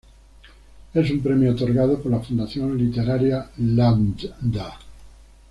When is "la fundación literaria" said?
2.11-3.47